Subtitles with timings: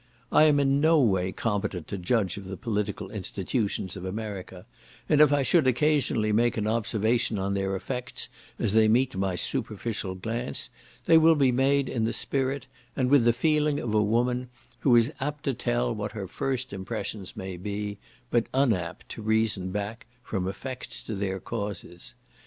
[0.31, 4.65] I am in no way competent to judge of the political institutions of America;
[5.07, 8.27] and if I should occasionally make an observation on their effects,
[8.57, 10.71] as they meet my superficial glance,
[11.05, 14.95] they will be made in the spirit, and with the feeling of a woman, who
[14.95, 17.99] is apt to tell what her first impressions may be,
[18.31, 22.15] but unapt to reason back from effects to their causes.